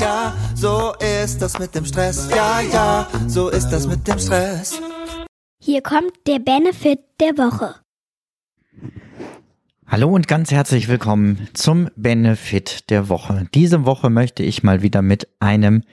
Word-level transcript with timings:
ja, 0.00 0.34
so 0.54 0.94
ist 1.22 1.42
das 1.42 1.58
mit 1.58 1.74
dem 1.74 1.84
Stress. 1.84 2.30
Ja, 2.30 2.60
ja, 2.60 3.08
so 3.26 3.48
ist 3.48 3.70
das 3.70 3.86
mit 3.86 4.06
dem 4.06 4.18
Stress. 4.18 4.80
Hier 5.62 5.80
kommt 5.82 6.12
der 6.26 6.38
Benefit 6.38 7.00
der 7.20 7.36
Woche. 7.38 7.76
Hallo 9.86 10.08
und 10.08 10.28
ganz 10.28 10.50
herzlich 10.50 10.88
willkommen 10.88 11.48
zum 11.54 11.88
Benefit 11.96 12.90
der 12.90 13.08
Woche. 13.08 13.48
Diese 13.54 13.86
Woche 13.86 14.10
möchte 14.10 14.42
ich 14.42 14.62
mal 14.62 14.82
wieder 14.82 15.00
mit 15.00 15.26
einem 15.38 15.84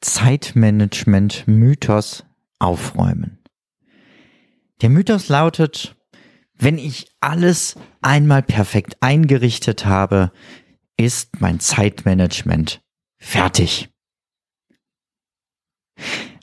Zeitmanagement-Mythos 0.00 2.24
aufräumen. 2.58 3.38
Der 4.82 4.90
Mythos 4.90 5.28
lautet, 5.28 5.96
wenn 6.56 6.78
ich 6.78 7.08
alles 7.20 7.74
einmal 8.00 8.42
perfekt 8.42 8.96
eingerichtet 9.00 9.84
habe, 9.84 10.30
ist 10.96 11.40
mein 11.40 11.58
Zeitmanagement 11.58 12.83
fertig. 13.24 13.88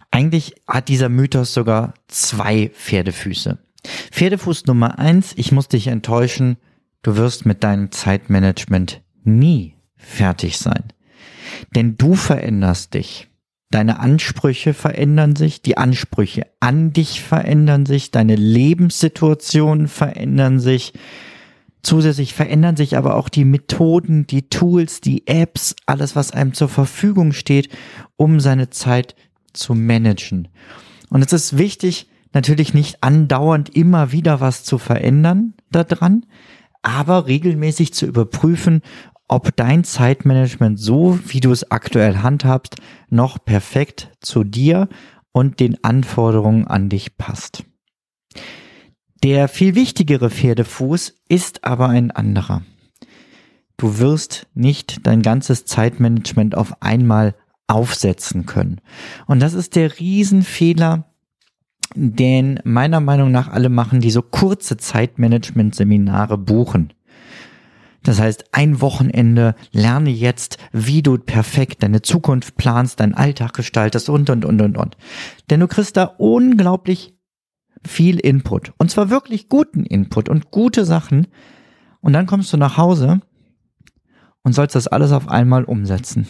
Eigentlich 0.10 0.56
hat 0.68 0.90
dieser 0.90 1.10
Mythos 1.10 1.54
sogar 1.54 1.94
zwei 2.08 2.70
Pferdefüße. 2.70 3.60
Pferdefuß 4.12 4.66
Nummer 4.66 5.00
eins, 5.00 5.34
ich 5.38 5.52
muss 5.52 5.68
dich 5.68 5.88
enttäuschen, 5.88 6.58
du 7.02 7.16
wirst 7.16 7.46
mit 7.46 7.64
deinem 7.64 7.92
Zeitmanagement 7.92 9.02
nie 9.24 9.76
fertig 9.96 10.58
sein. 10.58 10.92
Denn 11.76 11.98
du 11.98 12.16
veränderst 12.16 12.94
dich. 12.94 13.30
Deine 13.70 14.00
Ansprüche 14.00 14.74
verändern 14.74 15.36
sich, 15.38 15.62
die 15.62 15.78
Ansprüche 15.78 16.48
an 16.60 16.92
dich 16.92 17.22
verändern 17.22 17.86
sich, 17.86 18.12
deine 18.12 18.36
Lebenssituationen 18.36 19.88
verändern 19.88 20.60
sich. 20.60 20.94
Zusätzlich 21.84 22.34
verändern 22.34 22.76
sich 22.76 22.96
aber 22.96 23.16
auch 23.16 23.30
die 23.30 23.46
Methoden, 23.46 24.28
die 24.28 24.50
Tools, 24.50 25.02
die 25.02 25.28
Apps, 25.28 25.76
alles, 25.86 26.16
was 26.16 26.32
einem 26.32 26.54
zur 26.54 26.70
Verfügung 26.70 27.32
steht, 27.32 27.70
um 28.18 28.40
seine 28.40 28.70
Zeit 28.70 29.16
zu 29.54 29.74
managen. 29.74 30.48
Und 31.10 31.24
es 31.26 31.34
ist 31.34 31.58
wichtig, 31.58 32.08
natürlich 32.34 32.74
nicht 32.74 33.04
andauernd 33.04 33.76
immer 33.76 34.12
wieder 34.12 34.40
was 34.40 34.64
zu 34.64 34.78
verändern 34.78 35.54
daran, 35.72 36.26
aber 36.84 37.28
regelmäßig 37.28 37.94
zu 37.94 38.06
überprüfen, 38.06 38.82
ob 39.28 39.56
dein 39.56 39.84
Zeitmanagement 39.84 40.80
so, 40.80 41.18
wie 41.26 41.40
du 41.40 41.52
es 41.52 41.72
aktuell 41.72 42.18
handhabst, 42.18 42.76
noch 43.10 43.44
perfekt 43.44 44.12
zu 44.20 44.44
dir 44.44 44.90
und 45.32 45.60
den 45.60 45.82
Anforderungen 45.84 46.68
an 46.68 46.90
dich 46.90 47.18
passt. 47.18 47.64
Der 49.24 49.48
viel 49.48 49.76
wichtigere 49.76 50.32
Pferdefuß 50.32 51.14
ist 51.30 51.64
aber 51.64 51.90
ein 51.90 52.10
anderer. 52.10 52.64
Du 53.78 54.00
wirst 54.00 54.48
nicht 54.56 55.06
dein 55.06 55.22
ganzes 55.22 55.66
Zeitmanagement 55.66 56.56
auf 56.56 56.82
einmal 56.82 57.36
aufsetzen 57.68 58.46
können. 58.46 58.82
Und 59.28 59.40
das 59.40 59.54
ist 59.54 59.76
der 59.76 60.00
Riesenfehler, 60.00 61.06
den 61.94 62.60
meiner 62.64 63.00
Meinung 63.00 63.32
nach 63.32 63.50
alle 63.50 63.70
machen, 63.70 64.02
die 64.02 64.12
so 64.12 64.22
kurze 64.22 64.78
Zeitmanagement-Seminare 64.78 66.38
buchen. 66.38 66.94
Das 68.04 68.20
heißt, 68.20 68.46
ein 68.54 68.82
Wochenende 68.82 69.54
lerne 69.72 70.10
jetzt, 70.10 70.58
wie 70.72 71.04
du 71.04 71.20
perfekt 71.20 71.84
deine 71.84 72.02
Zukunft 72.02 72.58
planst, 72.58 73.00
deinen 73.00 73.14
Alltag 73.14 73.54
gestaltest 73.54 74.10
und, 74.10 74.32
und, 74.32 74.46
und, 74.46 74.62
und, 74.62 74.78
und. 74.78 74.98
Denn 75.50 75.60
du 75.60 75.68
kriegst 75.68 75.98
da 75.98 76.06
unglaublich 76.06 77.14
viel 77.86 78.20
Input. 78.20 78.74
Und 78.78 78.92
zwar 78.92 79.10
wirklich 79.10 79.50
guten 79.50 79.86
Input 79.86 80.30
und 80.30 80.52
gute 80.52 80.86
Sachen. 80.86 81.28
Und 82.02 82.14
dann 82.14 82.26
kommst 82.26 82.52
du 82.54 82.58
nach 82.58 82.78
Hause 82.78 83.22
und 84.44 84.54
sollst 84.54 84.76
das 84.76 84.88
alles 84.88 85.12
auf 85.12 85.30
einmal 85.30 85.64
umsetzen. 85.64 86.28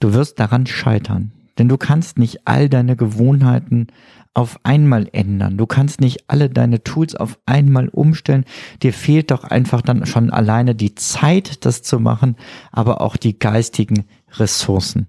Du 0.00 0.14
wirst 0.14 0.40
daran 0.40 0.66
scheitern. 0.66 1.32
Denn 1.58 1.68
du 1.68 1.76
kannst 1.76 2.18
nicht 2.18 2.46
all 2.46 2.68
deine 2.68 2.96
Gewohnheiten 2.96 3.88
auf 4.34 4.58
einmal 4.62 5.08
ändern. 5.12 5.58
Du 5.58 5.66
kannst 5.66 6.00
nicht 6.00 6.24
alle 6.28 6.48
deine 6.48 6.82
Tools 6.82 7.14
auf 7.14 7.38
einmal 7.44 7.88
umstellen. 7.88 8.44
Dir 8.82 8.94
fehlt 8.94 9.30
doch 9.30 9.44
einfach 9.44 9.82
dann 9.82 10.06
schon 10.06 10.30
alleine 10.30 10.74
die 10.74 10.94
Zeit, 10.94 11.66
das 11.66 11.82
zu 11.82 12.00
machen, 12.00 12.36
aber 12.70 13.02
auch 13.02 13.16
die 13.16 13.38
geistigen 13.38 14.04
Ressourcen. 14.32 15.08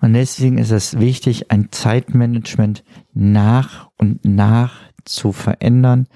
Und 0.00 0.14
deswegen 0.14 0.58
ist 0.58 0.70
es 0.70 0.98
wichtig, 0.98 1.50
ein 1.50 1.68
Zeitmanagement 1.70 2.84
nach 3.12 3.90
und 3.96 4.24
nach 4.24 4.80
zu 5.04 5.32
verändern 5.32 6.06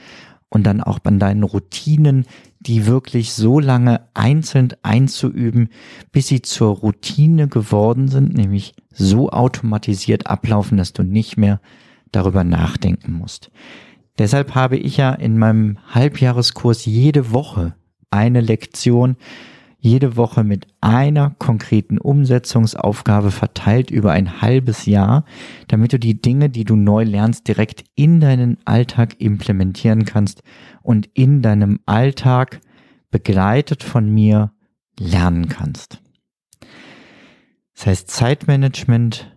und 0.49 0.65
dann 0.65 0.83
auch 0.83 0.99
an 1.05 1.19
deinen 1.19 1.43
Routinen, 1.43 2.27
die 2.61 2.87
wirklich 2.87 3.33
so 3.33 3.61
lange 3.61 4.01
einzeln 4.15 4.73
einzuüben, 4.83 5.69
bis 6.11 6.29
sie 6.29 6.43
zur 6.43 6.75
Routine 6.75 7.49
geworden 7.49 8.09
sind, 8.09 8.35
nämlich 8.35 8.75
so 8.91 9.31
automatisiert 9.31 10.27
ablaufen, 10.27 10.79
dass 10.79 10.93
du 10.93 11.03
nicht 11.03 11.37
mehr 11.37 11.61
darüber 12.11 12.45
nachdenken 12.45 13.13
musst. 13.13 13.51
Deshalb 14.19 14.55
habe 14.55 14.77
ich 14.77 14.97
ja 14.97 15.13
in 15.13 15.39
meinem 15.39 15.79
Halbjahreskurs 15.89 16.85
jede 16.87 17.33
Woche 17.33 17.75
eine 18.11 18.41
Lektion, 18.41 19.17
jede 19.81 20.17
Woche 20.17 20.43
mit 20.43 20.67
einer 20.81 21.31
konkreten 21.39 21.99
Umsetzungsaufgabe 21.99 23.31
verteilt 23.31 23.91
über 23.91 24.13
ein 24.13 24.43
halbes 24.43 24.87
Jahr, 24.87 25.25
damit 25.69 25.93
du 25.93 25.99
die 25.99 26.21
Dinge, 26.21 26.51
die 26.51 26.65
du 26.65 26.75
neu 26.75 27.05
lernst, 27.05 27.47
direkt 27.47 27.85
in 27.95 28.21
deinen 28.21 28.59
Alltag 28.65 29.21
implementieren 29.21 30.05
kannst 30.05 30.43
und 30.83 31.09
in 31.15 31.43
deinem 31.43 31.79
Alltag 31.87 32.61
begleitet 33.11 33.85
von 33.85 34.13
mir 34.13 34.53
lernen 34.99 35.49
kannst. 35.49 36.03
Das 37.75 37.87
heißt, 37.87 38.11
Zeitmanagement 38.11 39.33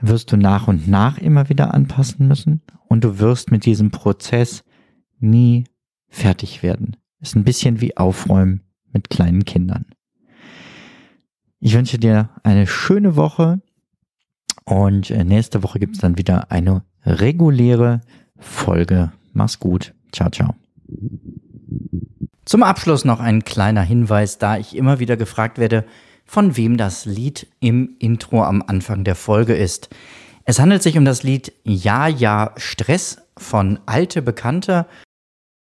wirst 0.00 0.32
du 0.32 0.36
nach 0.36 0.66
und 0.66 0.88
nach 0.88 1.18
immer 1.18 1.48
wieder 1.48 1.72
anpassen 1.72 2.26
müssen 2.26 2.62
und 2.88 3.04
du 3.04 3.20
wirst 3.20 3.52
mit 3.52 3.64
diesem 3.64 3.92
Prozess 3.92 4.64
nie 5.20 5.64
fertig 6.08 6.64
werden. 6.64 6.96
Ist 7.20 7.36
ein 7.36 7.44
bisschen 7.44 7.80
wie 7.80 7.96
Aufräumen 7.96 8.65
mit 8.92 9.10
kleinen 9.10 9.44
Kindern. 9.44 9.86
Ich 11.60 11.74
wünsche 11.74 11.98
dir 11.98 12.30
eine 12.42 12.66
schöne 12.66 13.16
Woche 13.16 13.60
und 14.64 15.10
äh, 15.10 15.24
nächste 15.24 15.62
Woche 15.62 15.78
gibt 15.78 15.94
es 15.94 16.00
dann 16.00 16.18
wieder 16.18 16.50
eine 16.50 16.82
reguläre 17.04 18.00
Folge. 18.38 19.12
Mach's 19.32 19.58
gut. 19.58 19.94
Ciao, 20.12 20.30
ciao. 20.30 20.54
Zum 22.44 22.62
Abschluss 22.62 23.04
noch 23.04 23.20
ein 23.20 23.44
kleiner 23.44 23.82
Hinweis, 23.82 24.38
da 24.38 24.56
ich 24.56 24.76
immer 24.76 24.98
wieder 24.98 25.16
gefragt 25.16 25.58
werde, 25.58 25.84
von 26.24 26.56
wem 26.56 26.76
das 26.76 27.04
Lied 27.04 27.46
im 27.60 27.96
Intro 27.98 28.44
am 28.44 28.62
Anfang 28.66 29.04
der 29.04 29.14
Folge 29.14 29.54
ist. 29.54 29.88
Es 30.44 30.60
handelt 30.60 30.82
sich 30.82 30.96
um 30.96 31.04
das 31.04 31.22
Lied 31.22 31.52
Ja, 31.64 32.06
ja, 32.06 32.52
Stress 32.56 33.18
von 33.36 33.80
Alte 33.86 34.22
Bekannte 34.22 34.86